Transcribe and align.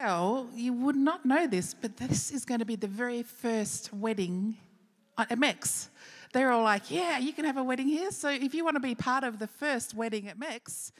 Well, 0.00 0.46
you 0.54 0.72
would 0.74 0.94
not 0.94 1.26
know 1.26 1.48
this, 1.48 1.74
but 1.74 1.96
this 1.96 2.30
is 2.30 2.44
going 2.44 2.60
to 2.60 2.64
be 2.64 2.76
the 2.76 2.86
very 2.86 3.24
first 3.24 3.92
wedding 3.92 4.56
at 5.18 5.36
MEX. 5.36 5.90
They're 6.32 6.52
all 6.52 6.62
like, 6.62 6.88
yeah, 6.88 7.18
you 7.18 7.32
can 7.32 7.44
have 7.44 7.56
a 7.56 7.64
wedding 7.64 7.88
here. 7.88 8.12
So 8.12 8.28
if 8.28 8.54
you 8.54 8.62
want 8.62 8.76
to 8.76 8.80
be 8.80 8.94
part 8.94 9.24
of 9.24 9.40
the 9.40 9.48
first 9.48 9.94
wedding 9.94 10.28
at 10.28 10.38
MEX, 10.38 10.92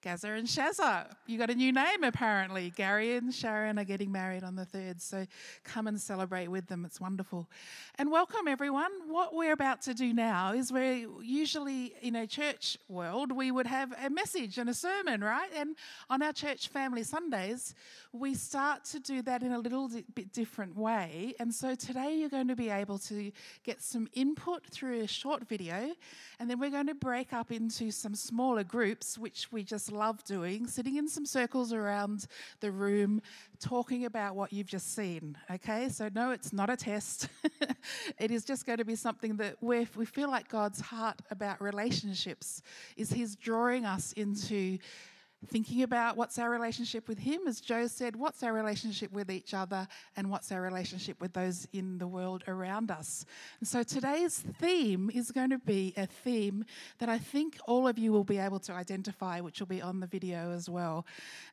Gaza 0.00 0.28
and 0.28 0.46
Shazza. 0.46 1.10
You 1.26 1.38
got 1.38 1.50
a 1.50 1.54
new 1.56 1.72
name 1.72 2.04
apparently. 2.04 2.70
Gary 2.70 3.16
and 3.16 3.34
Sharon 3.34 3.80
are 3.80 3.84
getting 3.84 4.12
married 4.12 4.44
on 4.44 4.54
the 4.54 4.64
3rd, 4.64 5.00
so 5.00 5.26
come 5.64 5.88
and 5.88 6.00
celebrate 6.00 6.46
with 6.46 6.68
them. 6.68 6.84
It's 6.84 7.00
wonderful. 7.00 7.50
And 7.96 8.08
welcome 8.12 8.46
everyone. 8.46 8.92
What 9.08 9.34
we're 9.34 9.52
about 9.52 9.82
to 9.82 9.94
do 9.94 10.14
now 10.14 10.52
is 10.52 10.72
we're 10.72 11.08
usually 11.20 11.94
in 12.00 12.14
a 12.14 12.28
church 12.28 12.78
world, 12.88 13.32
we 13.32 13.50
would 13.50 13.66
have 13.66 13.92
a 14.00 14.08
message 14.08 14.56
and 14.56 14.70
a 14.70 14.74
sermon, 14.74 15.20
right? 15.20 15.50
And 15.56 15.74
on 16.08 16.22
our 16.22 16.32
church 16.32 16.68
family 16.68 17.02
Sundays, 17.02 17.74
we 18.12 18.34
start 18.34 18.84
to 18.86 19.00
do 19.00 19.20
that 19.22 19.42
in 19.42 19.50
a 19.50 19.58
little 19.58 19.90
bit 20.14 20.32
different 20.32 20.76
way. 20.76 21.34
And 21.40 21.52
so 21.52 21.74
today 21.74 22.14
you're 22.14 22.28
going 22.28 22.48
to 22.48 22.56
be 22.56 22.70
able 22.70 22.98
to 23.00 23.32
get 23.64 23.82
some 23.82 24.06
input 24.12 24.64
through 24.70 25.00
a 25.00 25.08
short 25.08 25.48
video, 25.48 25.90
and 26.38 26.48
then 26.48 26.60
we're 26.60 26.70
going 26.70 26.86
to 26.86 26.94
break 26.94 27.32
up 27.32 27.50
into 27.50 27.90
some 27.90 28.14
smaller 28.14 28.62
groups, 28.62 29.18
which 29.18 29.50
we 29.50 29.64
just 29.64 29.87
love 29.90 30.22
doing, 30.24 30.66
sitting 30.66 30.96
in 30.96 31.08
some 31.08 31.26
circles 31.26 31.72
around 31.72 32.26
the 32.60 32.70
room, 32.70 33.20
talking 33.60 34.04
about 34.04 34.36
what 34.36 34.52
you've 34.52 34.66
just 34.66 34.94
seen. 34.94 35.36
Okay, 35.50 35.88
so 35.88 36.08
no, 36.14 36.30
it's 36.30 36.52
not 36.52 36.70
a 36.70 36.76
test. 36.76 37.28
it 38.18 38.30
is 38.30 38.44
just 38.44 38.66
going 38.66 38.78
to 38.78 38.84
be 38.84 38.94
something 38.94 39.36
that 39.36 39.56
we 39.60 39.86
we 39.96 40.04
feel 40.04 40.30
like 40.30 40.48
God's 40.48 40.80
heart 40.80 41.20
about 41.30 41.60
relationships 41.60 42.62
is 42.96 43.10
He's 43.10 43.36
drawing 43.36 43.84
us 43.84 44.12
into 44.12 44.78
thinking 45.46 45.82
about 45.82 46.16
what's 46.16 46.38
our 46.38 46.50
relationship 46.50 47.08
with 47.08 47.18
Him, 47.18 47.42
as 47.46 47.60
Joe 47.60 47.86
said, 47.86 48.16
what's 48.16 48.42
our 48.42 48.52
relationship 48.52 49.12
with 49.12 49.30
each 49.30 49.54
other, 49.54 49.86
and 50.16 50.30
what's 50.30 50.50
our 50.50 50.60
relationship 50.60 51.20
with 51.20 51.32
those 51.32 51.66
in 51.72 51.98
the 51.98 52.06
world 52.06 52.42
around 52.48 52.90
us. 52.90 53.24
And 53.60 53.68
so 53.68 53.82
today's 53.82 54.38
theme 54.38 55.10
is 55.14 55.30
going 55.30 55.50
to 55.50 55.58
be 55.58 55.94
a 55.96 56.06
theme 56.06 56.64
that 56.98 57.08
I 57.08 57.18
think 57.18 57.58
all 57.66 57.86
of 57.86 57.98
you 57.98 58.12
will 58.12 58.24
be 58.24 58.38
able 58.38 58.58
to 58.60 58.72
identify, 58.72 59.40
which 59.40 59.60
will 59.60 59.66
be 59.66 59.80
on 59.80 60.00
the 60.00 60.06
video 60.06 60.52
as 60.52 60.68
well. 60.68 61.06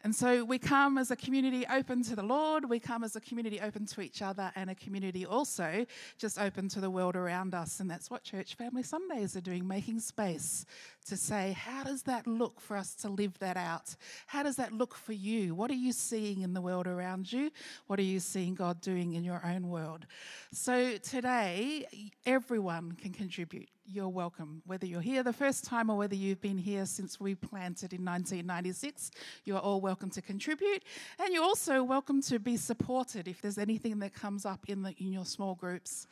And 0.03 0.15
so 0.15 0.43
we 0.43 0.57
come 0.57 0.97
as 0.97 1.11
a 1.11 1.15
community 1.15 1.65
open 1.71 2.03
to 2.03 2.15
the 2.15 2.23
Lord, 2.23 2.67
we 2.69 2.79
come 2.79 3.03
as 3.03 3.15
a 3.15 3.21
community 3.21 3.59
open 3.61 3.85
to 3.87 4.01
each 4.01 4.21
other, 4.21 4.51
and 4.55 4.69
a 4.69 4.75
community 4.75 5.25
also 5.25 5.85
just 6.17 6.39
open 6.39 6.69
to 6.69 6.81
the 6.81 6.89
world 6.89 7.15
around 7.15 7.53
us. 7.53 7.79
And 7.79 7.89
that's 7.89 8.09
what 8.09 8.23
Church 8.23 8.55
Family 8.55 8.83
Sundays 8.83 9.35
are 9.35 9.41
doing, 9.41 9.67
making 9.67 9.99
space 9.99 10.65
to 11.05 11.17
say, 11.17 11.53
how 11.53 11.83
does 11.83 12.03
that 12.03 12.25
look 12.25 12.59
for 12.59 12.75
us 12.75 12.95
to 12.95 13.09
live 13.09 13.37
that 13.39 13.57
out? 13.57 13.95
How 14.27 14.43
does 14.43 14.55
that 14.55 14.73
look 14.73 14.95
for 14.95 15.13
you? 15.13 15.53
What 15.53 15.69
are 15.69 15.75
you 15.75 15.91
seeing 15.91 16.41
in 16.41 16.53
the 16.53 16.61
world 16.61 16.87
around 16.87 17.31
you? 17.31 17.51
What 17.87 17.99
are 17.99 18.03
you 18.03 18.19
seeing 18.19 18.55
God 18.55 18.81
doing 18.81 19.13
in 19.13 19.23
your 19.23 19.41
own 19.45 19.69
world? 19.69 20.05
So 20.51 20.97
today, 20.97 21.85
everyone 22.25 22.93
can 22.93 23.11
contribute. 23.11 23.69
You're 23.87 24.09
welcome. 24.09 24.63
Whether 24.65 24.87
you're 24.87 24.99
here 24.99 25.21
the 25.21 25.31
first 25.31 25.63
time 25.63 25.91
or 25.91 25.97
whether 25.97 26.15
you've 26.15 26.41
been 26.41 26.57
here 26.57 26.87
since 26.87 27.19
we 27.19 27.35
planted 27.35 27.93
in 27.93 28.03
1996, 28.03 29.11
you 29.43 29.55
are 29.55 29.61
all 29.61 29.79
welcome 29.79 30.09
to 30.09 30.23
contribute. 30.23 30.83
And 31.19 31.31
you're 31.31 31.43
also 31.43 31.83
welcome 31.83 32.21
to 32.23 32.39
be 32.39 32.57
supported 32.57 33.27
if 33.27 33.43
there's 33.43 33.59
anything 33.59 33.99
that 33.99 34.15
comes 34.15 34.43
up 34.43 34.65
in, 34.67 34.81
the, 34.81 34.95
in 34.97 35.13
your 35.13 35.25
small 35.25 35.53
groups 35.53 36.07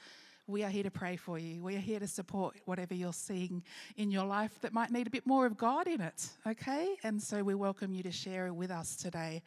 we 0.48 0.64
are 0.64 0.70
here 0.70 0.84
to 0.84 0.92
pray 0.92 1.16
for 1.16 1.40
you. 1.40 1.62
We 1.62 1.76
are 1.76 1.80
here 1.80 2.00
to 2.00 2.08
support 2.08 2.56
whatever 2.66 2.94
you're 2.94 3.14
seeing 3.14 3.64
in 3.96 4.12
your 4.12 4.26
life 4.26 4.60
that 4.62 4.74
might 4.74 4.92
need 4.92 5.08
a 5.08 5.10
bit 5.10 5.26
more 5.26 5.46
of 5.46 5.58
God 5.58 5.88
in 5.88 6.02
it, 6.02 6.28
okay? 6.46 6.96
And 7.04 7.22
so 7.22 7.44
we 7.44 7.56
welcome 7.56 7.94
you 7.94 8.04
to 8.04 8.12
share 8.12 8.48
it 8.48 8.54
with 8.54 8.70
us 8.70 8.98
today. 8.98 9.42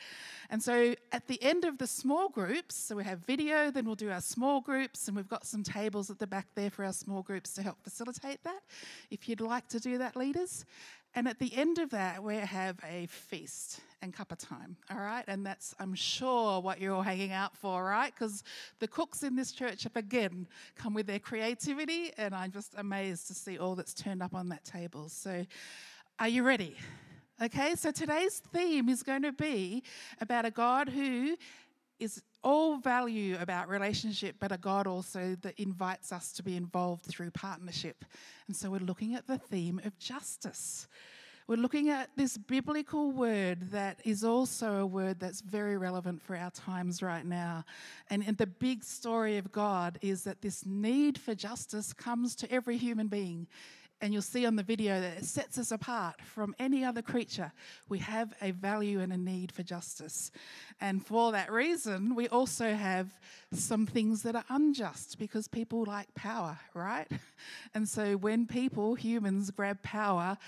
And 0.49 0.63
so 0.63 0.95
at 1.13 1.27
the 1.27 1.43
end 1.43 1.67
of 1.67 1.77
the 1.77 1.87
small 1.87 2.31
groups, 2.31 2.75
so 2.75 2.97
we 2.97 3.05
have 3.05 3.19
video, 3.19 3.71
then 3.71 3.85
we'll 3.85 3.95
do 3.95 4.11
our 4.11 4.23
small 4.23 4.63
groups, 4.63 5.07
and 5.07 5.17
we've 5.17 5.29
got 5.29 5.45
some 5.45 5.63
tables 5.63 6.11
at 6.11 6.19
the 6.19 6.27
back 6.27 6.47
there 6.55 6.71
for 6.71 6.85
our 6.85 6.95
small 6.95 7.23
groups 7.23 7.53
to 7.55 7.63
help 7.63 7.83
facilitate 7.83 8.43
that. 8.45 8.61
If 9.11 9.29
you'd 9.29 9.43
like 9.43 9.69
to 9.69 9.81
do 9.81 9.99
that, 9.99 10.17
leaders. 10.17 10.65
And 11.17 11.27
at 11.27 11.39
the 11.39 11.51
end 11.57 11.79
of 11.79 11.89
that, 11.91 12.23
we 12.23 12.37
have 12.37 12.79
a 12.87 13.07
feast 13.07 13.81
and 14.03 14.15
cuppa 14.15 14.37
time, 14.37 14.77
all 14.91 14.99
right? 14.99 15.25
And 15.27 15.47
that's, 15.47 15.75
I'm 15.81 15.95
sure, 15.95 16.61
what 16.61 16.79
you're 16.79 16.93
all 16.95 17.01
hanging 17.01 17.33
out 17.33 17.57
for, 17.57 17.83
right? 17.83 18.13
Because 18.15 18.45
the 18.81 18.87
cooks 18.87 19.23
in 19.23 19.35
this 19.35 19.51
church 19.51 19.85
have 19.85 19.97
again 19.97 20.47
come 20.77 20.93
with 20.93 21.07
their 21.07 21.19
creativity, 21.19 22.13
and 22.19 22.35
I'm 22.35 22.53
just 22.53 22.75
amazed 22.77 23.29
to 23.29 23.35
see 23.35 23.57
all 23.57 23.75
that's 23.75 23.95
turned 23.95 24.23
up 24.23 24.35
on 24.35 24.51
that 24.51 24.67
table. 24.67 25.09
So, 25.09 25.47
are 26.19 26.29
you 26.29 26.43
ready? 26.43 26.77
Okay, 27.43 27.75
so 27.77 27.91
today's 27.91 28.43
theme 28.53 28.91
is 28.91 29.03
going 29.03 29.23
to 29.23 29.33
be 29.33 29.85
about 30.21 30.45
a 30.45 30.51
God 30.51 30.91
who 30.91 31.35
is 31.99 32.23
all 32.47 32.77
value 32.77 33.37
about 33.41 33.69
relationship, 33.69 34.37
but 34.39 34.53
a 34.53 34.57
God 34.57 34.87
also 34.87 35.37
that 35.43 35.59
invites 35.59 36.13
us 36.13 36.31
to 36.35 36.45
be 36.45 36.57
involved 36.57 37.05
through 37.05 37.33
partnership. 37.33 38.05
And 38.47 38.55
so 38.55 38.71
we're 38.71 38.79
looking 38.79 39.17
at 39.17 39.27
the 39.27 39.37
theme 39.37 39.81
of 39.85 39.99
justice. 39.99 40.87
We're 41.49 41.57
looking 41.57 41.91
at 41.91 42.11
this 42.17 42.39
biblical 42.39 43.11
word 43.11 43.73
that 43.73 44.01
is 44.05 44.23
also 44.23 44.77
a 44.77 44.87
word 44.87 45.19
that's 45.19 45.41
very 45.41 45.77
relevant 45.77 46.23
for 46.23 46.37
our 46.37 46.53
times 46.53 47.03
right 47.03 47.27
now. 47.27 47.65
And, 48.11 48.23
and 48.25 48.37
the 48.37 48.47
big 48.47 48.85
story 48.85 49.39
of 49.39 49.51
God 49.51 49.99
is 50.01 50.23
that 50.23 50.41
this 50.41 50.65
need 50.65 51.19
for 51.19 51.35
justice 51.35 51.93
comes 51.93 52.37
to 52.37 52.53
every 52.53 52.77
human 52.77 53.09
being 53.09 53.49
and 54.01 54.13
you'll 54.13 54.23
see 54.23 54.45
on 54.45 54.57
the 54.57 54.63
video 54.63 55.01
that 55.01 55.19
it 55.19 55.25
sets 55.25 55.59
us 55.59 55.73
apart 55.73 56.21
from 56.21 56.55
any 56.59 56.85
other 56.85 57.03
creature. 57.03 57.53
We 57.89 57.99
have 58.01 58.35
a 58.43 58.51
value 58.51 59.01
and 59.01 59.13
a 59.13 59.17
need 59.17 59.53
for 59.53 59.63
justice. 59.63 60.31
And 60.81 61.05
for 61.05 61.33
that 61.33 61.51
reason, 61.51 62.15
we 62.15 62.29
also 62.29 62.75
have 62.75 63.09
some 63.53 63.87
things 63.87 64.23
that 64.23 64.37
are 64.37 64.45
unjust 64.51 65.19
because 65.19 65.49
people 65.49 65.85
like 65.85 66.13
power, 66.15 66.59
right? 66.75 67.07
And 67.75 67.89
so 67.89 68.17
when 68.17 68.47
people, 68.47 68.95
humans, 68.95 69.51
grab 69.51 69.83
power, 69.83 70.39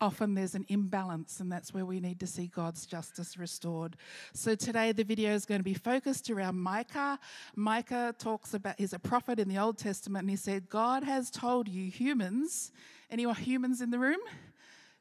often 0.00 0.34
there's 0.34 0.54
an 0.54 0.66
imbalance, 0.68 1.40
and 1.40 1.50
that's 1.50 1.72
where 1.72 1.84
we 1.84 2.00
need 2.00 2.20
to 2.20 2.26
see 2.26 2.46
God's 2.46 2.86
justice 2.86 3.36
restored. 3.36 3.96
So 4.32 4.54
today 4.54 4.92
the 4.92 5.04
video 5.04 5.34
is 5.34 5.46
going 5.46 5.60
to 5.60 5.64
be 5.64 5.74
focused 5.74 6.30
around 6.30 6.58
Micah. 6.58 7.18
Micah 7.54 8.14
talks 8.18 8.54
about, 8.54 8.74
he's 8.78 8.92
a 8.92 8.98
prophet 8.98 9.38
in 9.38 9.48
the 9.48 9.58
Old 9.58 9.78
Testament, 9.78 10.22
and 10.22 10.30
he 10.30 10.36
said, 10.36 10.68
God 10.68 11.04
has 11.04 11.30
told 11.30 11.68
you, 11.68 11.90
humans, 11.90 12.72
any 13.10 13.30
humans 13.32 13.80
in 13.80 13.90
the 13.90 13.98
room? 13.98 14.20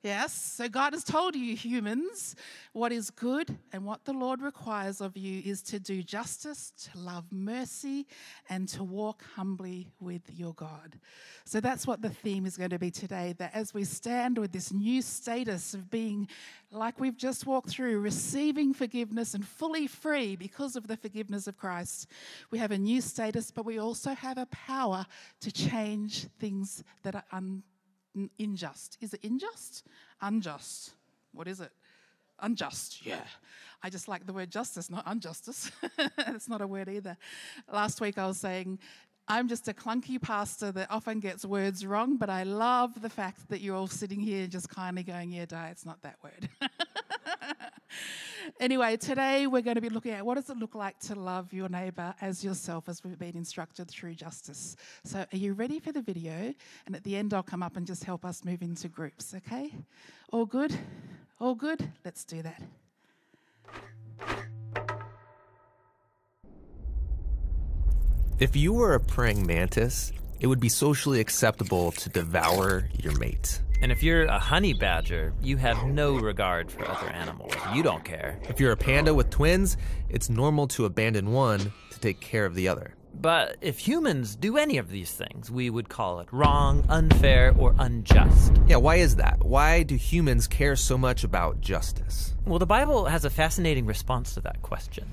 Yes, 0.03 0.33
so 0.33 0.67
God 0.67 0.91
has 0.91 1.05
told 1.05 1.33
you, 1.33 1.55
humans, 1.55 2.35
what 2.73 2.91
is 2.91 3.09
good 3.09 3.57
and 3.71 3.85
what 3.85 4.03
the 4.03 4.11
Lord 4.11 4.41
requires 4.41 4.99
of 4.99 5.15
you 5.15 5.41
is 5.45 5.61
to 5.63 5.79
do 5.79 6.03
justice, 6.03 6.73
to 6.91 6.99
love 6.99 7.23
mercy, 7.31 8.05
and 8.49 8.67
to 8.67 8.83
walk 8.83 9.23
humbly 9.37 9.87
with 10.01 10.23
your 10.29 10.53
God. 10.55 10.99
So 11.45 11.61
that's 11.61 11.87
what 11.87 12.01
the 12.01 12.09
theme 12.09 12.45
is 12.45 12.57
going 12.57 12.71
to 12.71 12.79
be 12.79 12.91
today. 12.91 13.33
That 13.37 13.55
as 13.55 13.73
we 13.73 13.85
stand 13.85 14.37
with 14.37 14.51
this 14.51 14.73
new 14.73 15.01
status 15.01 15.73
of 15.73 15.89
being, 15.89 16.27
like 16.69 16.99
we've 16.99 17.15
just 17.15 17.45
walked 17.45 17.69
through, 17.69 18.01
receiving 18.01 18.73
forgiveness 18.73 19.33
and 19.33 19.47
fully 19.47 19.87
free 19.87 20.35
because 20.35 20.75
of 20.75 20.87
the 20.87 20.97
forgiveness 20.97 21.47
of 21.47 21.57
Christ, 21.57 22.07
we 22.51 22.57
have 22.57 22.71
a 22.71 22.77
new 22.77 22.99
status, 22.99 23.51
but 23.51 23.63
we 23.63 23.79
also 23.79 24.13
have 24.13 24.37
a 24.37 24.47
power 24.47 25.05
to 25.39 25.49
change 25.49 26.27
things 26.39 26.83
that 27.03 27.15
are 27.15 27.23
unjust 27.31 27.63
unjust. 28.39 28.97
Is 29.01 29.13
it 29.13 29.23
unjust? 29.23 29.83
Unjust. 30.21 30.91
What 31.33 31.47
is 31.47 31.59
it? 31.59 31.71
Unjust, 32.39 33.05
yeah. 33.05 33.23
I 33.81 33.89
just 33.89 34.07
like 34.07 34.25
the 34.25 34.33
word 34.33 34.49
justice, 34.49 34.89
not 34.89 35.05
injustice. 35.09 35.71
it's 36.17 36.49
not 36.49 36.61
a 36.61 36.67
word 36.67 36.89
either. 36.89 37.17
Last 37.71 38.01
week 38.01 38.17
I 38.17 38.27
was 38.27 38.37
saying, 38.37 38.79
I'm 39.27 39.47
just 39.47 39.67
a 39.67 39.73
clunky 39.73 40.21
pastor 40.21 40.71
that 40.73 40.91
often 40.91 41.19
gets 41.19 41.45
words 41.45 41.85
wrong, 41.85 42.17
but 42.17 42.29
I 42.29 42.43
love 42.43 43.01
the 43.01 43.09
fact 43.09 43.47
that 43.49 43.61
you're 43.61 43.75
all 43.75 43.87
sitting 43.87 44.19
here 44.19 44.47
just 44.47 44.69
kindly 44.69 45.03
going, 45.03 45.31
yeah, 45.31 45.45
Di, 45.45 45.69
it's 45.69 45.85
not 45.85 46.01
that 46.01 46.17
word. 46.23 46.49
anyway, 48.59 48.97
today 48.97 49.47
we're 49.47 49.61
going 49.61 49.75
to 49.75 49.81
be 49.81 49.89
looking 49.89 50.11
at 50.11 50.25
what 50.25 50.35
does 50.35 50.49
it 50.49 50.57
look 50.57 50.75
like 50.75 50.99
to 50.99 51.15
love 51.15 51.53
your 51.53 51.69
neighbour 51.69 52.13
as 52.21 52.43
yourself, 52.43 52.89
as 52.89 53.03
we've 53.03 53.19
been 53.19 53.35
instructed 53.35 53.89
through 53.89 54.15
justice. 54.15 54.75
So, 55.03 55.19
are 55.19 55.37
you 55.37 55.53
ready 55.53 55.79
for 55.79 55.91
the 55.91 56.01
video? 56.01 56.53
And 56.85 56.95
at 56.95 57.03
the 57.03 57.15
end, 57.15 57.33
I'll 57.33 57.43
come 57.43 57.63
up 57.63 57.77
and 57.77 57.85
just 57.85 58.03
help 58.03 58.25
us 58.25 58.43
move 58.43 58.61
into 58.61 58.87
groups, 58.87 59.33
okay? 59.35 59.73
All 60.31 60.45
good? 60.45 60.75
All 61.39 61.55
good? 61.55 61.91
Let's 62.05 62.23
do 62.23 62.41
that. 62.41 62.61
If 68.39 68.55
you 68.55 68.73
were 68.73 68.95
a 68.95 68.99
praying 68.99 69.45
mantis, 69.45 70.11
it 70.39 70.47
would 70.47 70.59
be 70.59 70.69
socially 70.69 71.19
acceptable 71.19 71.91
to 71.93 72.09
devour 72.09 72.89
your 73.01 73.17
mate. 73.17 73.61
And 73.83 73.91
if 73.91 74.01
you're 74.01 74.23
a 74.23 74.39
honey 74.39 74.71
badger, 74.71 75.33
you 75.41 75.57
have 75.57 75.85
no 75.85 76.15
regard 76.15 76.71
for 76.71 76.89
other 76.89 77.09
animals. 77.09 77.51
You 77.73 77.83
don't 77.83 78.05
care. 78.05 78.39
If 78.47 78.57
you're 78.57 78.71
a 78.71 78.77
panda 78.77 79.13
with 79.13 79.29
twins, 79.29 79.75
it's 80.07 80.29
normal 80.29 80.67
to 80.69 80.85
abandon 80.85 81.33
one 81.33 81.59
to 81.91 81.99
take 81.99 82.21
care 82.21 82.45
of 82.45 82.55
the 82.55 82.69
other. 82.69 82.95
But 83.13 83.57
if 83.59 83.79
humans 83.79 84.37
do 84.37 84.55
any 84.55 84.77
of 84.77 84.89
these 84.89 85.11
things, 85.11 85.51
we 85.51 85.69
would 85.69 85.89
call 85.89 86.21
it 86.21 86.29
wrong, 86.31 86.85
unfair, 86.87 87.53
or 87.59 87.75
unjust. 87.77 88.53
Yeah, 88.67 88.77
why 88.77 88.95
is 88.95 89.17
that? 89.17 89.43
Why 89.43 89.83
do 89.83 89.95
humans 89.95 90.47
care 90.47 90.77
so 90.77 90.97
much 90.97 91.25
about 91.25 91.59
justice? 91.59 92.35
Well, 92.45 92.59
the 92.59 92.65
Bible 92.65 93.07
has 93.07 93.25
a 93.25 93.29
fascinating 93.29 93.85
response 93.85 94.33
to 94.35 94.39
that 94.43 94.61
question. 94.61 95.09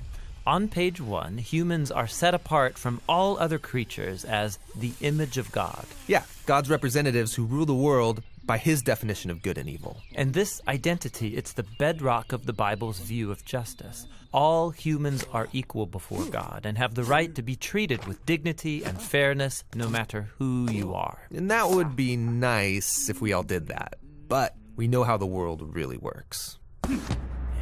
On 0.47 0.67
page 0.67 0.99
one, 0.99 1.37
humans 1.37 1.91
are 1.91 2.07
set 2.07 2.33
apart 2.33 2.77
from 2.77 2.99
all 3.07 3.37
other 3.37 3.59
creatures 3.59 4.25
as 4.25 4.57
the 4.75 4.93
image 5.01 5.37
of 5.37 5.51
God. 5.51 5.85
Yeah, 6.07 6.23
God's 6.47 6.69
representatives 6.69 7.35
who 7.35 7.45
rule 7.45 7.65
the 7.67 7.75
world 7.75 8.23
by 8.51 8.57
his 8.57 8.81
definition 8.81 9.31
of 9.31 9.41
good 9.41 9.57
and 9.57 9.69
evil. 9.69 9.95
And 10.13 10.33
this 10.33 10.59
identity, 10.67 11.37
it's 11.37 11.53
the 11.53 11.63
bedrock 11.79 12.33
of 12.33 12.45
the 12.45 12.51
Bible's 12.51 12.99
view 12.99 13.31
of 13.31 13.45
justice. 13.45 14.07
All 14.33 14.71
humans 14.71 15.23
are 15.31 15.47
equal 15.53 15.85
before 15.85 16.25
God 16.25 16.65
and 16.65 16.77
have 16.77 16.93
the 16.93 17.05
right 17.05 17.33
to 17.35 17.41
be 17.41 17.55
treated 17.55 18.03
with 18.07 18.25
dignity 18.25 18.83
and 18.83 19.01
fairness 19.01 19.63
no 19.73 19.87
matter 19.87 20.27
who 20.37 20.69
you 20.69 20.93
are. 20.93 21.29
And 21.33 21.49
that 21.49 21.69
would 21.69 21.95
be 21.95 22.17
nice 22.17 23.07
if 23.07 23.21
we 23.21 23.31
all 23.31 23.43
did 23.43 23.67
that. 23.67 23.95
But 24.27 24.53
we 24.75 24.89
know 24.89 25.05
how 25.05 25.15
the 25.15 25.25
world 25.25 25.73
really 25.73 25.97
works. 25.97 26.59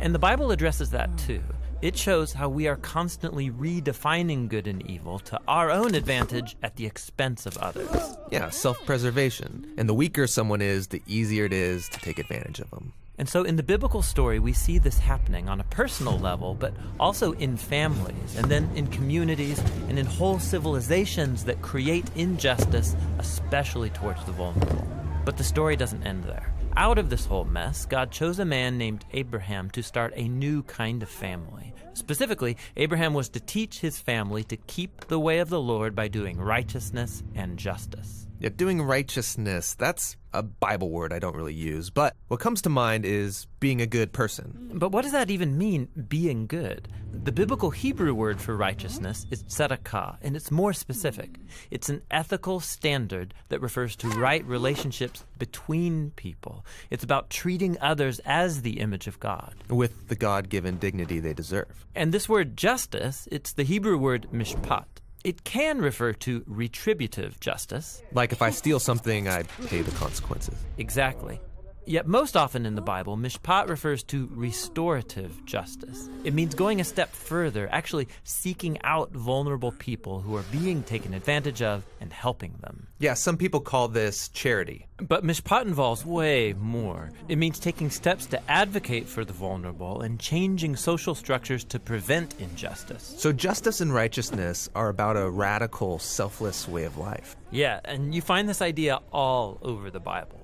And 0.01 0.15
the 0.15 0.17
Bible 0.17 0.49
addresses 0.49 0.89
that 0.89 1.15
too. 1.19 1.43
It 1.81 1.97
shows 1.97 2.33
how 2.33 2.49
we 2.49 2.67
are 2.67 2.75
constantly 2.75 3.49
redefining 3.49 4.49
good 4.49 4.67
and 4.67 4.85
evil 4.89 5.17
to 5.19 5.39
our 5.47 5.71
own 5.71 5.95
advantage 5.95 6.57
at 6.61 6.75
the 6.75 6.85
expense 6.85 7.45
of 7.45 7.57
others. 7.57 8.17
Yeah, 8.31 8.49
self 8.49 8.85
preservation. 8.85 9.73
And 9.77 9.87
the 9.87 9.93
weaker 9.93 10.27
someone 10.27 10.61
is, 10.61 10.87
the 10.87 11.01
easier 11.07 11.45
it 11.45 11.53
is 11.53 11.87
to 11.89 11.99
take 12.01 12.19
advantage 12.19 12.59
of 12.59 12.69
them. 12.71 12.91
And 13.17 13.29
so 13.29 13.43
in 13.43 13.55
the 13.55 13.63
biblical 13.63 14.01
story, 14.01 14.39
we 14.39 14.51
see 14.51 14.77
this 14.77 14.99
happening 14.99 15.47
on 15.47 15.61
a 15.61 15.63
personal 15.65 16.19
level, 16.19 16.53
but 16.53 16.73
also 16.99 17.31
in 17.33 17.55
families, 17.55 18.35
and 18.35 18.45
then 18.51 18.69
in 18.75 18.87
communities, 18.87 19.59
and 19.87 19.97
in 19.97 20.05
whole 20.05 20.39
civilizations 20.39 21.45
that 21.45 21.61
create 21.61 22.09
injustice, 22.15 22.93
especially 23.19 23.89
towards 23.89 24.23
the 24.25 24.33
vulnerable. 24.33 24.85
But 25.23 25.37
the 25.37 25.43
story 25.45 25.77
doesn't 25.77 26.03
end 26.03 26.25
there. 26.25 26.53
Out 26.79 26.97
of 26.97 27.09
this 27.09 27.25
whole 27.25 27.43
mess, 27.43 27.85
God 27.85 28.09
chose 28.09 28.39
a 28.39 28.45
man 28.45 28.77
named 28.77 29.03
Abraham 29.11 29.69
to 29.71 29.83
start 29.83 30.13
a 30.15 30.29
new 30.29 30.63
kind 30.63 31.03
of 31.03 31.09
family. 31.09 31.73
Specifically, 31.93 32.55
Abraham 32.77 33.13
was 33.13 33.27
to 33.31 33.41
teach 33.41 33.81
his 33.81 33.99
family 33.99 34.45
to 34.45 34.55
keep 34.55 35.07
the 35.07 35.19
way 35.19 35.39
of 35.39 35.49
the 35.49 35.59
Lord 35.59 35.93
by 35.93 36.07
doing 36.07 36.39
righteousness 36.39 37.21
and 37.35 37.59
justice. 37.59 38.28
Yeah, 38.41 38.47
doing 38.55 38.81
righteousness, 38.81 39.73
that's 39.73 40.15
a 40.33 40.41
Bible 40.41 40.91
word 40.91 41.11
I 41.11 41.19
don't 41.19 41.35
really 41.35 41.53
use, 41.53 41.89
but 41.89 42.15
what 42.29 42.39
comes 42.39 42.61
to 42.61 42.69
mind 42.69 43.03
is 43.03 43.47
being 43.59 43.81
a 43.81 43.85
good 43.85 44.13
person. 44.13 44.71
But 44.75 44.93
what 44.93 45.01
does 45.01 45.11
that 45.11 45.29
even 45.29 45.57
mean, 45.57 45.89
being 46.07 46.47
good? 46.47 46.87
The 47.11 47.33
biblical 47.33 47.69
Hebrew 47.69 48.13
word 48.13 48.39
for 48.39 48.55
righteousness 48.55 49.25
is 49.29 49.43
tzedakah, 49.43 50.19
and 50.21 50.37
it's 50.37 50.51
more 50.51 50.71
specific. 50.71 51.35
It's 51.69 51.89
an 51.89 52.01
ethical 52.11 52.61
standard 52.61 53.33
that 53.49 53.59
refers 53.59 53.97
to 53.97 54.07
right 54.07 54.45
relationships 54.45 55.25
between 55.37 56.11
people. 56.11 56.65
It's 56.89 57.03
about 57.03 57.29
treating 57.29 57.77
others 57.81 58.21
as 58.23 58.61
the 58.61 58.79
image 58.79 59.07
of 59.07 59.19
God. 59.19 59.53
With 59.67 60.07
the 60.07 60.15
God 60.15 60.47
given 60.47 60.77
dignity 60.77 61.19
they 61.19 61.33
deserve. 61.33 61.85
And 61.93 62.13
this 62.13 62.29
word 62.29 62.55
justice, 62.55 63.27
it's 63.29 63.51
the 63.51 63.63
Hebrew 63.63 63.97
word 63.97 64.27
mishpat. 64.31 64.85
It 65.23 65.43
can 65.43 65.79
refer 65.79 66.13
to 66.13 66.43
retributive 66.47 67.39
justice. 67.39 68.01
Like 68.13 68.31
if 68.31 68.41
I 68.41 68.51
steal 68.51 68.79
something, 68.79 69.27
I 69.27 69.43
pay 69.67 69.81
the 69.81 69.91
consequences. 69.91 70.55
Exactly. 70.77 71.41
Yet, 71.89 72.05
most 72.05 72.37
often 72.37 72.67
in 72.67 72.75
the 72.75 72.83
Bible, 72.83 73.17
mishpat 73.17 73.67
refers 73.67 74.03
to 74.03 74.29
restorative 74.31 75.43
justice. 75.43 76.07
It 76.23 76.35
means 76.35 76.53
going 76.53 76.79
a 76.79 76.83
step 76.83 77.09
further, 77.09 77.67
actually 77.71 78.07
seeking 78.23 78.77
out 78.83 79.09
vulnerable 79.11 79.71
people 79.71 80.21
who 80.21 80.35
are 80.35 80.43
being 80.51 80.83
taken 80.83 81.15
advantage 81.15 81.63
of 81.63 81.83
and 81.99 82.13
helping 82.13 82.53
them. 82.61 82.85
Yeah, 82.99 83.15
some 83.15 83.37
people 83.37 83.59
call 83.59 83.87
this 83.87 84.29
charity. 84.29 84.85
But 84.97 85.23
mishpat 85.23 85.63
involves 85.63 86.05
way 86.05 86.53
more. 86.53 87.09
It 87.27 87.39
means 87.39 87.57
taking 87.57 87.89
steps 87.89 88.27
to 88.27 88.51
advocate 88.51 89.07
for 89.07 89.25
the 89.25 89.33
vulnerable 89.33 90.01
and 90.01 90.19
changing 90.19 90.75
social 90.75 91.15
structures 91.15 91.63
to 91.63 91.79
prevent 91.79 92.39
injustice. 92.39 93.15
So, 93.17 93.31
justice 93.31 93.81
and 93.81 93.91
righteousness 93.91 94.69
are 94.75 94.89
about 94.89 95.17
a 95.17 95.27
radical, 95.27 95.97
selfless 95.97 96.67
way 96.67 96.83
of 96.83 96.99
life. 96.99 97.35
Yeah, 97.49 97.79
and 97.83 98.13
you 98.13 98.21
find 98.21 98.47
this 98.47 98.61
idea 98.61 98.99
all 99.11 99.57
over 99.63 99.89
the 99.89 99.99
Bible. 99.99 100.38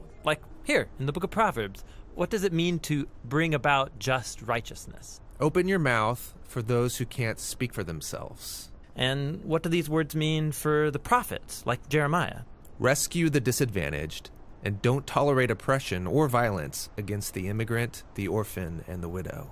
Here 0.65 0.87
in 0.97 1.05
the 1.05 1.11
book 1.11 1.23
of 1.23 1.29
Proverbs, 1.29 1.83
what 2.15 2.31
does 2.31 2.43
it 2.43 2.51
mean 2.51 2.79
to 2.79 3.07
bring 3.23 3.53
about 3.53 3.99
just 3.99 4.41
righteousness? 4.41 5.21
Open 5.39 5.67
your 5.67 5.77
mouth 5.77 6.33
for 6.43 6.63
those 6.63 6.97
who 6.97 7.05
can't 7.05 7.39
speak 7.39 7.71
for 7.71 7.83
themselves. 7.83 8.71
And 8.95 9.45
what 9.45 9.61
do 9.61 9.69
these 9.69 9.91
words 9.91 10.15
mean 10.15 10.51
for 10.51 10.89
the 10.89 10.97
prophets, 10.97 11.61
like 11.67 11.87
Jeremiah? 11.87 12.41
Rescue 12.79 13.29
the 13.29 13.39
disadvantaged, 13.39 14.31
and 14.63 14.81
don't 14.81 15.05
tolerate 15.05 15.51
oppression 15.51 16.07
or 16.07 16.27
violence 16.27 16.89
against 16.97 17.35
the 17.35 17.47
immigrant, 17.47 18.01
the 18.15 18.27
orphan, 18.27 18.83
and 18.87 19.03
the 19.03 19.09
widow. 19.09 19.51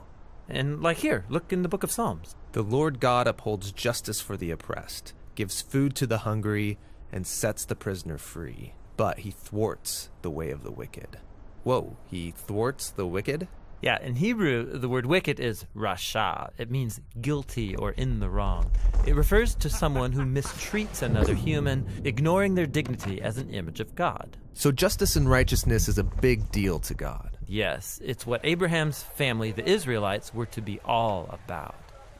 And 0.49 0.81
like 0.81 0.97
here, 0.97 1.25
look 1.29 1.53
in 1.53 1.61
the 1.61 1.69
book 1.69 1.83
of 1.83 1.91
Psalms. 1.91 2.35
The 2.53 2.63
Lord 2.63 2.99
God 2.99 3.27
upholds 3.27 3.71
justice 3.71 4.19
for 4.19 4.35
the 4.35 4.49
oppressed, 4.49 5.13
gives 5.35 5.61
food 5.61 5.95
to 5.97 6.07
the 6.07 6.19
hungry, 6.19 6.79
and 7.11 7.27
sets 7.27 7.65
the 7.65 7.75
prisoner 7.75 8.17
free 8.17 8.73
but 8.97 9.19
he 9.19 9.31
thwarts 9.31 10.09
the 10.21 10.31
way 10.31 10.51
of 10.51 10.63
the 10.63 10.71
wicked. 10.71 11.17
Whoa, 11.63 11.97
he 12.05 12.31
thwarts 12.31 12.89
the 12.89 13.07
wicked? 13.07 13.47
Yeah, 13.81 14.01
in 14.01 14.15
Hebrew, 14.15 14.77
the 14.77 14.87
word 14.87 15.05
wicked 15.05 15.41
is 15.41 15.65
rasha. 15.75 16.51
It 16.57 16.71
means 16.71 17.01
guilty 17.19 17.75
or 17.75 17.91
in 17.91 18.21
the 18.21 18.29
wrong. 18.29 18.71
It 19.05 19.13
refers 19.13 19.55
to 19.55 19.69
someone 19.69 20.13
who 20.13 20.23
mistreats 20.23 21.01
another 21.01 21.33
human, 21.33 21.85
ignoring 22.05 22.55
their 22.55 22.65
dignity 22.65 23.21
as 23.21 23.37
an 23.37 23.49
image 23.49 23.81
of 23.81 23.93
God. 23.93 24.37
So 24.53 24.71
justice 24.71 25.17
and 25.17 25.29
righteousness 25.29 25.89
is 25.89 25.97
a 25.97 26.03
big 26.03 26.49
deal 26.49 26.79
to 26.79 26.93
God. 26.93 27.37
Yes, 27.45 27.99
it's 28.01 28.25
what 28.25 28.39
Abraham's 28.45 29.03
family, 29.03 29.51
the 29.51 29.67
Israelites, 29.67 30.33
were 30.33 30.45
to 30.45 30.61
be 30.61 30.79
all 30.85 31.29
about. 31.29 31.75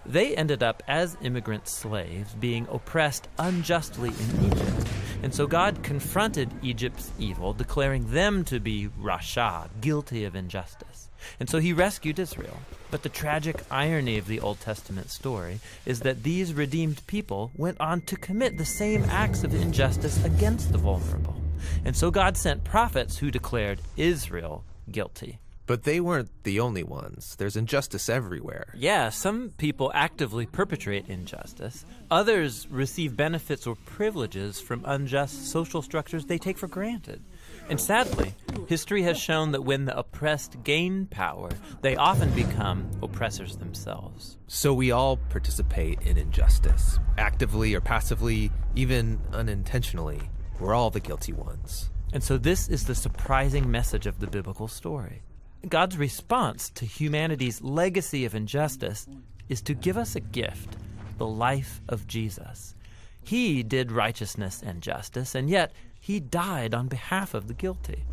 They 0.05 0.35
ended 0.35 0.63
up 0.63 0.83
as 0.89 1.15
immigrant 1.21 1.69
slaves, 1.69 2.33
being 2.33 2.67
oppressed 2.69 3.29
unjustly 3.39 4.09
in 4.09 4.45
Egypt. 4.47 4.87
And 5.23 5.33
so 5.33 5.47
God 5.47 5.81
confronted 5.83 6.51
Egypt's 6.61 7.11
evil, 7.17 7.53
declaring 7.53 8.11
them 8.11 8.43
to 8.45 8.59
be 8.59 8.89
Rasha, 9.01 9.69
guilty 9.79 10.25
of 10.25 10.35
injustice. 10.35 11.09
And 11.39 11.49
so 11.49 11.59
he 11.59 11.71
rescued 11.71 12.19
Israel. 12.19 12.59
But 12.91 13.03
the 13.03 13.09
tragic 13.09 13.63
irony 13.71 14.17
of 14.17 14.27
the 14.27 14.41
Old 14.41 14.59
Testament 14.59 15.09
story 15.09 15.61
is 15.85 16.01
that 16.01 16.23
these 16.23 16.53
redeemed 16.53 17.07
people 17.07 17.51
went 17.55 17.79
on 17.79 18.01
to 18.01 18.17
commit 18.17 18.57
the 18.57 18.65
same 18.65 19.05
acts 19.05 19.45
of 19.45 19.55
injustice 19.55 20.23
against 20.25 20.73
the 20.73 20.77
vulnerable. 20.77 21.41
And 21.85 21.95
so 21.95 22.11
God 22.11 22.35
sent 22.35 22.65
prophets 22.65 23.17
who 23.17 23.31
declared 23.31 23.79
Israel 23.95 24.65
guilty. 24.91 25.39
But 25.65 25.83
they 25.83 26.01
weren't 26.01 26.29
the 26.43 26.59
only 26.59 26.83
ones. 26.83 27.35
There's 27.37 27.55
injustice 27.55 28.09
everywhere. 28.09 28.73
Yeah, 28.75 29.09
some 29.09 29.51
people 29.57 29.91
actively 29.93 30.45
perpetrate 30.45 31.07
injustice. 31.07 31.85
Others 32.11 32.67
receive 32.69 33.15
benefits 33.15 33.65
or 33.65 33.75
privileges 33.85 34.59
from 34.59 34.83
unjust 34.85 35.47
social 35.47 35.81
structures 35.81 36.25
they 36.25 36.37
take 36.37 36.57
for 36.57 36.67
granted. 36.67 37.23
And 37.69 37.79
sadly, 37.79 38.33
history 38.67 39.03
has 39.03 39.17
shown 39.17 39.51
that 39.51 39.63
when 39.63 39.85
the 39.85 39.97
oppressed 39.97 40.63
gain 40.63 41.05
power, 41.05 41.49
they 41.81 41.95
often 41.95 42.31
become 42.31 42.89
oppressors 43.01 43.55
themselves. 43.55 44.37
So 44.47 44.73
we 44.73 44.91
all 44.91 45.15
participate 45.15 46.01
in 46.01 46.17
injustice, 46.17 46.99
actively 47.17 47.73
or 47.73 47.79
passively, 47.79 48.51
even 48.75 49.21
unintentionally. 49.31 50.21
We're 50.59 50.73
all 50.73 50.89
the 50.89 50.99
guilty 50.99 51.31
ones. 51.31 51.89
And 52.11 52.21
so 52.21 52.37
this 52.37 52.67
is 52.67 52.85
the 52.85 52.95
surprising 52.95 53.71
message 53.71 54.05
of 54.07 54.19
the 54.19 54.27
biblical 54.27 54.67
story. 54.67 55.23
God's 55.69 55.97
response 55.97 56.69
to 56.71 56.85
humanity's 56.85 57.61
legacy 57.61 58.25
of 58.25 58.35
injustice 58.35 59.07
is 59.49 59.61
to 59.61 59.73
give 59.73 59.97
us 59.97 60.15
a 60.15 60.19
gift 60.19 60.77
the 61.17 61.27
life 61.27 61.81
of 61.87 62.07
Jesus. 62.07 62.75
He 63.23 63.63
did 63.63 63.91
righteousness 63.91 64.61
and 64.65 64.81
justice, 64.81 65.35
and 65.35 65.49
yet 65.49 65.71
he 65.99 66.19
died 66.19 66.73
on 66.73 66.87
behalf 66.87 67.33
of 67.33 67.47
the 67.47 67.53
guilty. 67.53 68.03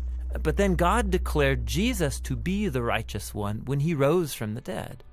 But 0.41 0.55
then 0.55 0.75
God 0.75 1.11
declared 1.11 1.65
Jesus 1.65 2.21
to 2.21 2.37
be 2.37 2.69
the 2.69 2.81
righteous 2.81 3.33
one 3.33 3.63
when 3.65 3.81
he 3.81 3.93
rose 3.93 4.33
from 4.33 4.53
the 4.53 4.61
dead. 4.61 5.03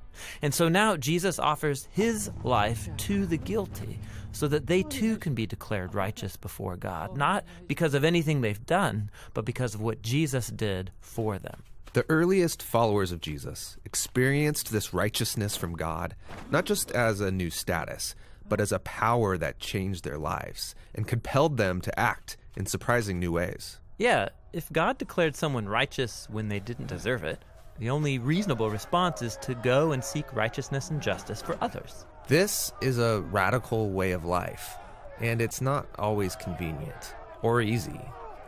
And 0.42 0.54
so 0.54 0.68
now 0.68 0.96
Jesus 0.96 1.38
offers 1.38 1.88
his 1.90 2.30
life 2.44 2.88
to 2.98 3.26
the 3.26 3.36
guilty 3.36 3.98
so 4.30 4.46
that 4.48 4.66
they 4.66 4.82
too 4.84 5.16
can 5.16 5.34
be 5.34 5.46
declared 5.46 5.94
righteous 5.94 6.36
before 6.36 6.76
God, 6.76 7.16
not 7.16 7.44
because 7.66 7.94
of 7.94 8.04
anything 8.04 8.40
they've 8.40 8.66
done, 8.66 9.10
but 9.34 9.44
because 9.44 9.74
of 9.74 9.80
what 9.80 10.02
Jesus 10.02 10.48
did 10.48 10.92
for 11.00 11.38
them. 11.38 11.62
The 11.94 12.04
earliest 12.10 12.62
followers 12.62 13.12
of 13.12 13.20
Jesus 13.22 13.78
experienced 13.84 14.70
this 14.70 14.92
righteousness 14.92 15.56
from 15.56 15.74
God 15.74 16.14
not 16.50 16.66
just 16.66 16.90
as 16.90 17.20
a 17.20 17.30
new 17.30 17.48
status, 17.48 18.14
but 18.46 18.60
as 18.60 18.72
a 18.72 18.78
power 18.80 19.38
that 19.38 19.58
changed 19.58 20.04
their 20.04 20.18
lives 20.18 20.74
and 20.94 21.08
compelled 21.08 21.56
them 21.56 21.80
to 21.80 21.98
act 21.98 22.36
in 22.56 22.66
surprising 22.66 23.18
new 23.18 23.32
ways. 23.32 23.80
Yeah, 23.96 24.28
if 24.52 24.70
God 24.70 24.98
declared 24.98 25.34
someone 25.34 25.66
righteous 25.66 26.26
when 26.30 26.48
they 26.48 26.60
didn't 26.60 26.88
deserve 26.88 27.24
it, 27.24 27.42
the 27.78 27.90
only 27.90 28.18
reasonable 28.18 28.70
response 28.70 29.22
is 29.22 29.36
to 29.38 29.54
go 29.54 29.92
and 29.92 30.04
seek 30.04 30.34
righteousness 30.34 30.90
and 30.90 31.00
justice 31.00 31.40
for 31.40 31.56
others. 31.62 32.04
This 32.26 32.72
is 32.82 32.98
a 32.98 33.22
radical 33.30 33.90
way 33.90 34.12
of 34.12 34.24
life. 34.24 34.76
And 35.20 35.40
it's 35.40 35.60
not 35.60 35.86
always 35.98 36.36
convenient 36.36 37.14
or 37.42 37.60
easy. 37.60 38.00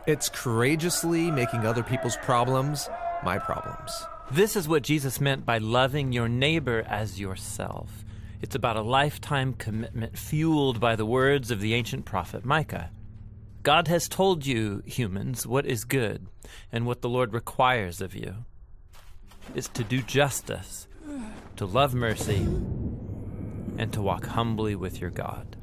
It's 0.05 0.29
courageously 0.29 1.31
making 1.31 1.65
other 1.65 1.83
people's 1.83 2.17
problems 2.17 2.89
my 3.23 3.37
problems. 3.37 3.91
This 4.31 4.55
is 4.55 4.67
what 4.67 4.83
Jesus 4.83 5.19
meant 5.19 5.45
by 5.45 5.57
loving 5.57 6.11
your 6.11 6.29
neighbor 6.29 6.85
as 6.87 7.19
yourself. 7.19 8.05
It's 8.41 8.55
about 8.55 8.77
a 8.77 8.81
lifetime 8.81 9.53
commitment 9.53 10.17
fueled 10.17 10.79
by 10.79 10.95
the 10.95 11.05
words 11.05 11.51
of 11.51 11.61
the 11.61 11.73
ancient 11.73 12.05
prophet 12.05 12.43
Micah. 12.45 12.91
God 13.63 13.87
has 13.87 14.07
told 14.07 14.45
you, 14.45 14.81
humans, 14.85 15.45
what 15.45 15.65
is 15.65 15.83
good 15.83 16.27
and 16.71 16.87
what 16.87 17.01
the 17.01 17.09
Lord 17.09 17.33
requires 17.33 18.01
of 18.01 18.15
you 18.15 18.45
is 19.53 19.67
to 19.69 19.83
do 19.83 20.01
justice, 20.01 20.87
to 21.57 21.65
love 21.65 21.93
mercy, 21.93 22.47
and 23.77 23.93
to 23.93 24.01
walk 24.01 24.25
humbly 24.25 24.75
with 24.75 24.99
your 24.99 25.11
God. 25.11 25.57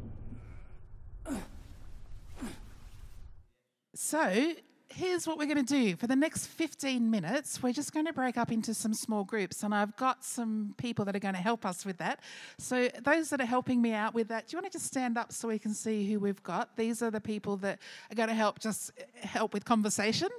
So, 3.95 4.55
here's 4.99 5.29
what 5.29 5.39
we're 5.39 5.47
going 5.47 5.65
to 5.65 5.75
do. 5.75 5.95
For 5.95 6.09
the 6.09 6.17
next 6.17 6.49
15 6.49 7.09
minutes, 7.09 7.63
we're 7.63 7.73
just 7.73 7.93
going 7.93 8.07
to 8.07 8.13
break 8.13 8.37
up 8.37 8.51
into 8.51 8.75
some 8.75 8.93
small 8.93 9.23
groups, 9.23 9.63
and 9.63 9.73
I've 9.73 9.97
got 9.97 10.25
some 10.25 10.75
people 10.77 11.05
that 11.05 11.15
are 11.15 11.21
going 11.21 11.37
to 11.37 11.41
help 11.41 11.65
us 11.65 11.87
with 11.87 11.99
that. 11.99 12.19
So, 12.59 12.89
those 13.05 13.31
that 13.31 13.41
are 13.41 13.47
helping 13.47 13.81
me 13.81 13.93
out 13.93 14.13
with 14.13 14.27
that, 14.29 14.49
do 14.49 14.57
you 14.57 14.61
want 14.61 14.73
to 14.73 14.77
just 14.77 14.89
stand 14.89 15.17
up 15.17 15.33
so 15.33 15.47
we 15.47 15.59
can 15.59 15.73
see 15.73 16.11
who 16.11 16.19
we've 16.19 16.43
got? 16.43 16.77
These 16.77 17.01
are 17.01 17.13
the 17.13 17.21
people 17.21 17.57
that 17.59 17.79
are 18.11 18.15
going 18.17 18.29
to 18.29 18.35
help 18.35 18.59
just 18.59 18.91
help 19.23 19.55
with 19.55 19.65
conversation, 19.65 20.31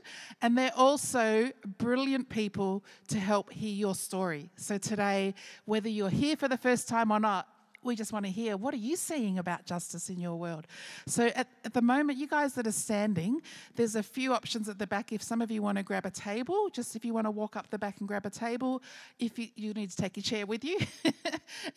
and 0.42 0.58
they're 0.58 0.76
also 0.76 1.52
brilliant 1.78 2.28
people 2.28 2.84
to 3.08 3.18
help 3.18 3.54
hear 3.54 3.74
your 3.74 3.96
story. 3.96 4.50
So, 4.58 4.78
today, 4.78 5.36
whether 5.64 5.88
you're 5.88 6.10
here 6.10 6.36
for 6.36 6.50
the 6.50 6.58
first 6.58 6.90
time 6.90 7.12
or 7.12 7.20
not, 7.22 7.48
we 7.84 7.96
just 7.96 8.12
want 8.12 8.26
to 8.26 8.32
hear 8.32 8.58
what 8.58 8.74
are 8.74 8.78
you 8.78 8.96
seeing 8.96 9.40
about 9.40 9.66
justice 9.66 10.10
in 10.10 10.20
your 10.20 10.36
world? 10.36 10.68
So 11.08 11.28
at, 11.28 11.48
at, 11.66 11.74
the 11.74 11.82
moment 11.82 12.18
you 12.18 12.28
guys 12.28 12.54
that 12.54 12.68
are 12.68 12.72
standing 12.72 13.42
there's 13.76 13.96
a 13.96 14.04
few 14.04 14.34
options 14.34 14.70
at 14.70 14.80
the 14.80 14.88
back. 14.88 15.12
If 15.12 15.22
some 15.22 15.42
of 15.42 15.52
you 15.52 15.62
want 15.62 15.78
to 15.78 15.84
grab 15.84 16.06
a 16.06 16.12
table 16.12 16.70
just 16.70 16.96
if 16.96 17.06
you 17.06 17.14
want 17.14 17.28
to 17.28 17.32
walk 17.32 17.56
up 17.56 17.70
the 17.70 17.78
back 17.78 18.00
and 18.00 18.08
grab 18.08 18.26
a 18.26 18.30
table 18.30 18.82
if 19.20 19.40
you, 19.40 19.48
you 19.56 19.74
need 19.74 19.90
to 19.90 19.98
take 19.98 20.18
your 20.18 20.24
chair 20.24 20.46
with 20.46 20.64
you. 20.64 20.80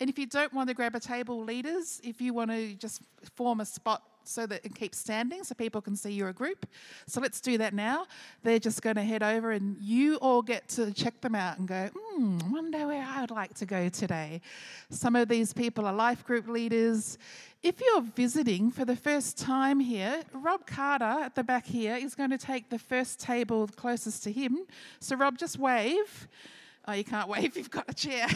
And 0.00 0.10
if 0.10 0.18
you 0.18 0.26
don't 0.26 0.52
want 0.52 0.68
to 0.68 0.74
grab 0.74 0.94
a 0.94 1.00
table 1.00 1.42
leaders 1.42 2.00
if 2.04 2.20
you 2.20 2.34
want 2.34 2.50
to 2.50 2.74
just 2.74 3.02
form 3.36 3.60
a 3.60 3.64
spot 3.64 4.02
so 4.24 4.46
that 4.46 4.64
it 4.64 4.74
keeps 4.74 4.98
standing 4.98 5.44
so 5.44 5.54
people 5.54 5.80
can 5.80 5.96
see 5.96 6.10
you're 6.10 6.28
a 6.28 6.32
group. 6.32 6.66
So 7.06 7.20
let's 7.20 7.40
do 7.40 7.58
that 7.58 7.74
now. 7.74 8.06
They're 8.42 8.58
just 8.58 8.82
going 8.82 8.96
to 8.96 9.02
head 9.02 9.22
over 9.22 9.52
and 9.52 9.76
you 9.80 10.16
all 10.16 10.42
get 10.42 10.68
to 10.70 10.92
check 10.92 11.20
them 11.20 11.34
out 11.34 11.58
and 11.58 11.68
go, 11.68 11.90
hmm, 11.94 12.38
wonder 12.50 12.86
where 12.86 13.04
I 13.06 13.20
would 13.20 13.30
like 13.30 13.54
to 13.54 13.66
go 13.66 13.88
today. 13.88 14.40
Some 14.90 15.16
of 15.16 15.28
these 15.28 15.52
people 15.52 15.86
are 15.86 15.92
life 15.92 16.24
group 16.24 16.48
leaders. 16.48 17.18
If 17.62 17.80
you're 17.80 18.02
visiting 18.02 18.70
for 18.70 18.84
the 18.84 18.96
first 18.96 19.38
time 19.38 19.78
here, 19.78 20.22
Rob 20.32 20.66
Carter 20.66 21.04
at 21.04 21.34
the 21.34 21.44
back 21.44 21.64
here 21.64 21.94
is 21.94 22.14
going 22.14 22.30
to 22.30 22.38
take 22.38 22.70
the 22.70 22.78
first 22.78 23.20
table 23.20 23.68
closest 23.76 24.24
to 24.24 24.32
him. 24.32 24.58
So, 24.98 25.16
Rob, 25.16 25.38
just 25.38 25.58
wave. 25.58 26.28
Oh, 26.88 26.92
you 26.92 27.04
can't 27.04 27.28
wave, 27.28 27.56
you've 27.56 27.70
got 27.70 27.84
a 27.88 27.94
chair. 27.94 28.26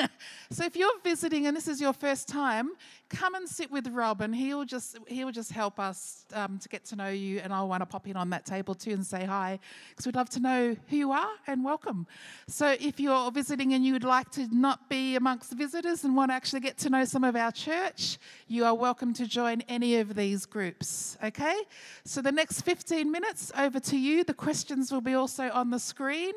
so 0.50 0.64
if 0.64 0.76
you're 0.76 0.98
visiting 1.02 1.46
and 1.48 1.56
this 1.56 1.66
is 1.66 1.80
your 1.80 1.92
first 1.92 2.28
time, 2.28 2.70
come 3.08 3.34
and 3.34 3.48
sit 3.48 3.68
with 3.68 3.88
Rob 3.88 4.20
and 4.20 4.32
he'll 4.32 4.64
just 4.64 4.96
he'll 5.08 5.32
just 5.32 5.50
help 5.50 5.80
us 5.80 6.24
um, 6.32 6.58
to 6.58 6.68
get 6.68 6.84
to 6.84 6.96
know 6.96 7.08
you 7.08 7.40
and 7.40 7.52
I'll 7.52 7.68
want 7.68 7.80
to 7.80 7.86
pop 7.86 8.06
in 8.06 8.16
on 8.16 8.30
that 8.30 8.46
table 8.46 8.76
too 8.76 8.92
and 8.92 9.04
say 9.04 9.24
hi 9.24 9.58
because 9.90 10.06
we'd 10.06 10.14
love 10.14 10.30
to 10.30 10.40
know 10.40 10.76
who 10.88 10.96
you 10.96 11.10
are 11.10 11.30
and 11.48 11.64
welcome. 11.64 12.06
So 12.46 12.76
if 12.80 13.00
you're 13.00 13.32
visiting 13.32 13.74
and 13.74 13.84
you 13.84 13.92
would 13.94 14.04
like 14.04 14.30
to 14.32 14.46
not 14.54 14.88
be 14.88 15.16
amongst 15.16 15.52
visitors 15.52 16.04
and 16.04 16.14
want 16.14 16.30
to 16.30 16.34
actually 16.34 16.60
get 16.60 16.78
to 16.78 16.90
know 16.90 17.04
some 17.04 17.24
of 17.24 17.34
our 17.34 17.50
church, 17.50 18.18
you 18.46 18.64
are 18.64 18.74
welcome 18.74 19.14
to 19.14 19.26
join 19.26 19.62
any 19.68 19.96
of 19.96 20.14
these 20.14 20.46
groups, 20.46 21.18
okay? 21.24 21.56
So 22.04 22.22
the 22.22 22.32
next 22.32 22.60
15 22.60 23.10
minutes 23.10 23.50
over 23.58 23.80
to 23.80 23.96
you. 23.96 24.22
The 24.22 24.34
questions 24.34 24.92
will 24.92 25.00
be 25.00 25.14
also 25.14 25.50
on 25.50 25.70
the 25.70 25.78
screen. 25.80 26.34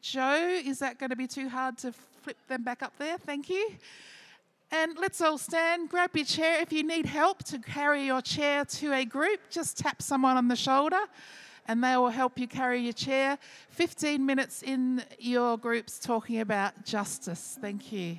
Joe, 0.00 0.60
is 0.64 0.78
that 0.78 0.98
going 0.98 1.10
to 1.10 1.16
be 1.16 1.26
too 1.26 1.48
hard 1.48 1.78
to 1.78 1.92
flip 2.22 2.36
them 2.48 2.62
back 2.62 2.82
up 2.82 2.92
there? 2.98 3.18
Thank 3.18 3.50
you. 3.50 3.70
And 4.72 4.96
let's 4.98 5.20
all 5.20 5.36
stand, 5.36 5.88
grab 5.88 6.10
your 6.14 6.24
chair. 6.24 6.60
If 6.60 6.72
you 6.72 6.84
need 6.84 7.06
help 7.06 7.42
to 7.44 7.58
carry 7.58 8.06
your 8.06 8.22
chair 8.22 8.64
to 8.64 8.92
a 8.92 9.04
group, 9.04 9.40
just 9.50 9.76
tap 9.76 10.00
someone 10.00 10.36
on 10.36 10.48
the 10.48 10.56
shoulder 10.56 11.00
and 11.66 11.82
they 11.82 11.96
will 11.96 12.10
help 12.10 12.38
you 12.38 12.46
carry 12.46 12.80
your 12.80 12.92
chair. 12.92 13.38
15 13.70 14.24
minutes 14.24 14.62
in 14.62 15.02
your 15.18 15.58
groups 15.58 15.98
talking 15.98 16.40
about 16.40 16.84
justice. 16.84 17.58
Thank 17.60 17.92
you. 17.92 18.18